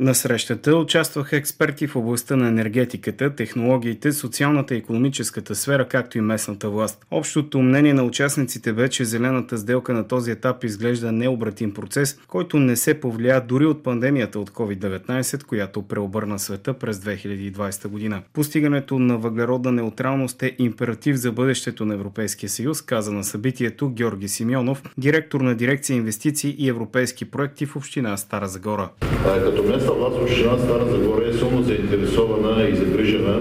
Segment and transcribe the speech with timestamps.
[0.00, 6.20] На срещата участваха експерти в областта на енергетиката, технологиите, социалната и економическата сфера, както и
[6.20, 7.06] местната власт.
[7.10, 12.58] Общото мнение на участниците бе, че зелената сделка на този етап изглежда необратим процес, който
[12.58, 18.22] не се повлия дори от пандемията от COVID-19, която преобърна света през 2020 година.
[18.32, 24.28] Постигането на въглеродна неутралност е императив за бъдещето на Европейския съюз, каза на събитието Георги
[24.28, 28.88] Симеонов, директор на дирекция инвестиции и европейски проекти в община Стара Загора.
[29.24, 33.40] Като местна в община Стара Загора е силно заинтересована и загрижена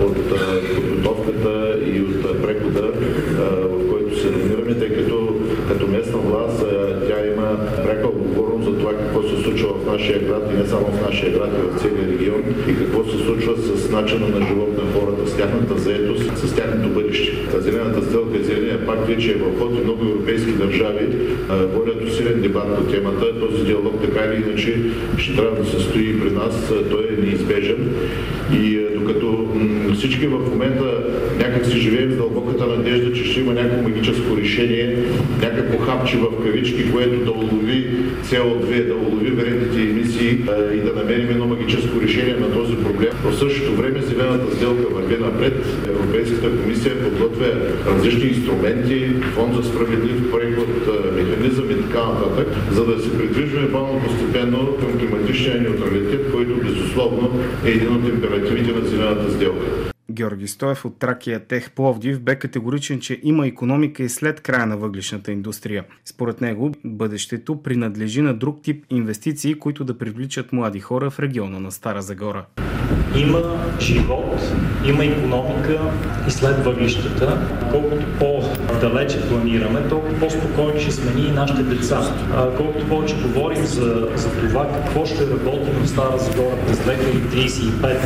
[0.00, 0.23] от
[9.94, 13.18] нашия град и не само в нашия град, и в целия регион и какво се
[13.24, 17.32] случва с начина на живот на хората, с тяхната заетост, с тяхното бъдеще.
[17.58, 21.06] Зелената сделка и зеления пакт вече е в ход и много европейски държави
[21.74, 23.40] водят усилен дебат по темата.
[23.40, 24.76] Този диалог така или иначе
[25.18, 27.94] ще трябва да се стои при нас, той е неизбежен.
[28.52, 29.23] И докато
[30.04, 30.84] всички в момента
[31.38, 34.96] някак си живеем с дълбоката надежда, че ще има някакво магическо решение,
[35.42, 37.90] някакво хапче в кавички, което да улови
[38.24, 40.30] CO2, да улови вредните емисии
[40.74, 43.10] и да намерим едно магическо решение на този проблем.
[43.24, 45.66] В същото време зелената сделка върви напред.
[45.88, 47.52] Европейската комисия подготвя
[47.86, 50.68] различни инструменти, фонд за справедлив преход,
[51.16, 57.40] механизъм и така нататък, за да се придвижваме бавно постепенно към климатичния неутралитет, който безусловно
[57.66, 59.93] е един от императивите на зелената сделка.
[60.14, 64.76] Георги Стоев от Тракия Тех Пловдив бе категоричен, че има економика и след края на
[64.76, 65.84] въглишната индустрия.
[66.04, 71.60] Според него, бъдещето принадлежи на друг тип инвестиции, които да привличат млади хора в региона
[71.60, 72.46] на Стара Загора.
[73.16, 73.40] Има
[73.80, 74.40] живот,
[74.84, 75.78] има економика
[76.28, 77.38] и след въглищата.
[77.70, 82.00] Колкото по-далече планираме, толкова по-спокойни ще сме ние и нашите деца.
[82.56, 87.96] Колкото повече говорим за, за това какво ще работим в Стара Загора през 2035,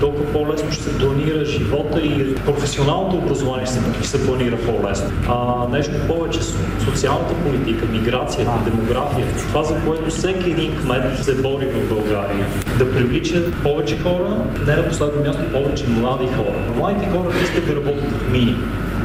[0.00, 5.10] толкова по-лесно ще се планира живота и професионалното образование ще се планира по-лесно.
[5.28, 6.40] А, нещо повече,
[6.84, 12.46] социалната политика, миграцията, демография, това за което всеки един кмет се бори в България.
[12.78, 16.58] Да привлича повече хора, не на последно място повече млади хора.
[16.76, 18.56] Младите хора искат да работят в мини.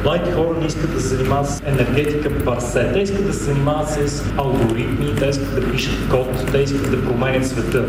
[0.04, 2.90] Младите хора не искат да се занимават с енергетика парсе.
[2.92, 7.04] Те искат да се занимават с алгоритми, те искат да пишат код, те искат да
[7.04, 7.84] променят света.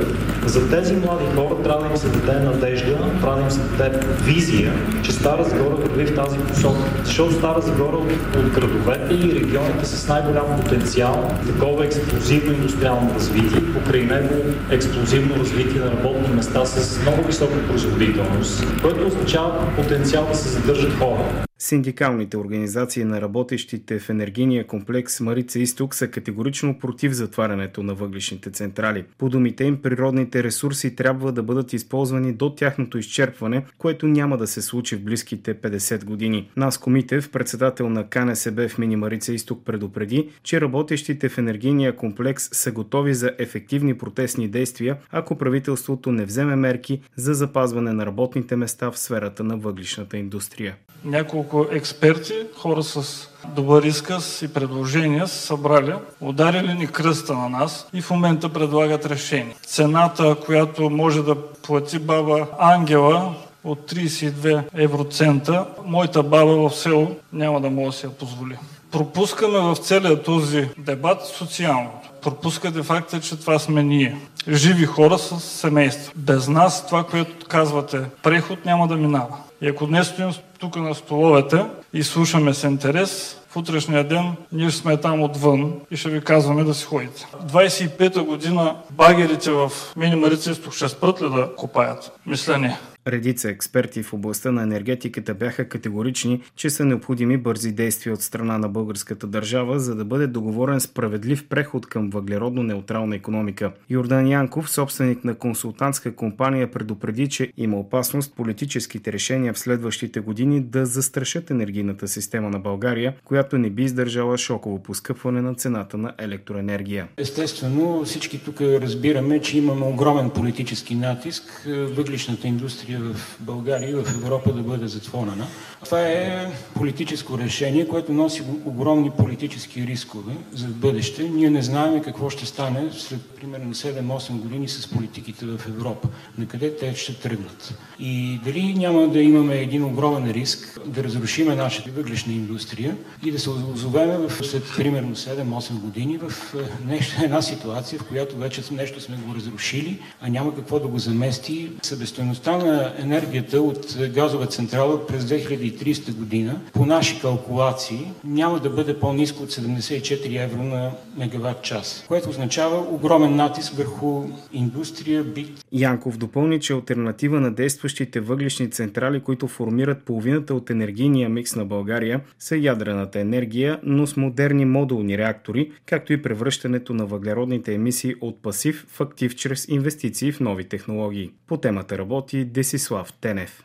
[0.45, 3.99] За тези млади хора трябва да им се даде надежда, трябва да им се даде
[4.23, 4.73] визия,
[5.03, 6.89] че Стара Загора върви в тази посока.
[7.03, 14.01] Защото Стара Загора от, градовете и регионите с най-голям потенциал, такова експлозивно индустриално развитие, покрай
[14.01, 14.35] него
[14.72, 20.93] експлозивно развитие на работни места с много висока производителност, което означава потенциал да се задържат
[20.93, 21.45] хора.
[21.63, 28.51] Синдикалните организации на работещите в енергийния комплекс Марица Изток са категорично против затварянето на въглишните
[28.51, 29.05] централи.
[29.17, 34.47] По думите им, природните ресурси трябва да бъдат използвани до тяхното изчерпване, което няма да
[34.47, 36.49] се случи в близките 50 години.
[36.57, 42.49] Наско Митев, председател на КНСБ в Мини Марица Изток, предупреди, че работещите в енергийния комплекс
[42.51, 48.55] са готови за ефективни протестни действия, ако правителството не вземе мерки за запазване на работните
[48.55, 50.75] места в сферата на въглишната индустрия.
[51.05, 57.88] Няколко експерти, хора с добър изказ и предложения са събрали, ударили ни кръста на нас
[57.94, 59.56] и в момента предлагат решение.
[59.66, 67.61] Цената, която може да плати баба Ангела от 32 евроцента, моята баба в село няма
[67.61, 68.57] да може да си я позволи.
[68.91, 72.09] Пропускаме в целия този дебат социалното.
[72.22, 74.18] Пропускате факта, че това сме ние.
[74.47, 76.13] Живи хора с семейства.
[76.16, 79.38] Без нас това, което казвате, преход няма да минава.
[79.62, 84.72] И ако днес стоим тук на столовете и слушаме с интерес, в утрешния ден ние
[84.72, 87.28] сме там отвън и ще ви казваме да си ходите.
[87.46, 92.12] 25-та година багерите в Мини Марица ще спрат ли да копаят?
[92.25, 92.78] Мисля не.
[93.07, 98.58] Редица експерти в областта на енергетиката бяха категорични, че са необходими бързи действия от страна
[98.58, 103.72] на българската държава, за да бъде договорен справедлив преход към въглеродно-неутрална економика.
[103.90, 110.61] Йордан Янков, собственик на консултантска компания, предупреди, че има опасност политическите решения в следващите години
[110.61, 116.14] да застрашат енергийната система на България, която не би издържала шоково поскъпване на цената на
[116.17, 117.08] електроенергия.
[117.17, 123.93] Естествено, всички тук разбираме, че имаме огромен политически натиск въглишната индустрия индустрия в България и
[123.93, 125.47] в Европа да бъде затворена.
[125.85, 131.23] Това е политическо решение, което носи огромни политически рискове за бъдеще.
[131.23, 136.08] Ние не знаем какво ще стане след примерно 7-8 години с политиките в Европа.
[136.38, 137.73] На къде те ще тръгнат.
[137.99, 143.40] И дали няма да имаме един огромен риск да разрушиме нашата въглешна индустрия и да
[143.40, 148.61] се озовеме в, след примерно 7-8 години в е, нещо, една ситуация, в която вече
[148.72, 151.70] нещо сме го разрушили, а няма какво да го замести.
[151.82, 158.99] Събестойността на енергията от газова централа през 2030 година по наши калкулации няма да бъде
[158.99, 164.23] по-низко от 74 евро на мегаватт час, което означава огромен натиск върху
[164.53, 165.66] индустрия, бит.
[165.72, 171.66] Янков допълни, че альтернатива на действащите въглишни централи, които формират половината от енергийния микс на
[171.66, 178.16] България, са ядрената енергия, но с модерни модулни реактори, както и превръщането на въглеродните емисии
[178.22, 181.31] от пасив в актив чрез инвестиции в нови технологии.
[181.47, 183.63] По темата работи Десислав Тенев.